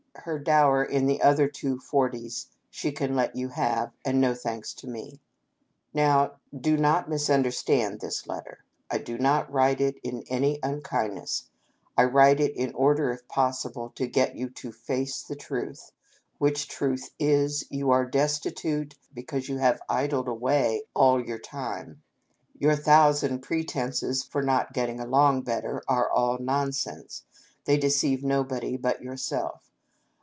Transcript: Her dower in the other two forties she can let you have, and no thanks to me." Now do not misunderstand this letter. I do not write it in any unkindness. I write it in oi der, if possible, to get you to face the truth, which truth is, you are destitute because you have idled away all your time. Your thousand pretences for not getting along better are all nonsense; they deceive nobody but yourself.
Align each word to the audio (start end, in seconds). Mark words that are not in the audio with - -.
Her 0.25 0.37
dower 0.37 0.83
in 0.85 1.07
the 1.07 1.21
other 1.23 1.47
two 1.47 1.79
forties 1.79 2.45
she 2.69 2.91
can 2.91 3.15
let 3.15 3.35
you 3.35 3.47
have, 3.47 3.91
and 4.05 4.21
no 4.21 4.35
thanks 4.35 4.71
to 4.75 4.87
me." 4.87 5.19
Now 5.95 6.35
do 6.55 6.77
not 6.77 7.09
misunderstand 7.09 8.01
this 8.01 8.27
letter. 8.27 8.63
I 8.91 8.99
do 8.99 9.17
not 9.17 9.51
write 9.51 9.81
it 9.81 9.95
in 10.03 10.23
any 10.29 10.59
unkindness. 10.61 11.47
I 11.97 12.03
write 12.03 12.39
it 12.39 12.55
in 12.55 12.75
oi 12.77 12.93
der, 12.93 13.09
if 13.13 13.27
possible, 13.29 13.89
to 13.95 14.05
get 14.05 14.35
you 14.35 14.49
to 14.51 14.71
face 14.71 15.23
the 15.23 15.35
truth, 15.35 15.91
which 16.37 16.67
truth 16.67 17.09
is, 17.17 17.63
you 17.71 17.89
are 17.89 18.05
destitute 18.05 18.93
because 19.13 19.49
you 19.49 19.57
have 19.57 19.81
idled 19.89 20.27
away 20.27 20.83
all 20.93 21.23
your 21.25 21.39
time. 21.39 22.03
Your 22.59 22.75
thousand 22.75 23.39
pretences 23.39 24.23
for 24.23 24.43
not 24.43 24.71
getting 24.73 24.99
along 24.99 25.43
better 25.43 25.81
are 25.87 26.11
all 26.11 26.37
nonsense; 26.37 27.23
they 27.65 27.77
deceive 27.77 28.23
nobody 28.23 28.75
but 28.77 29.01
yourself. 29.01 29.69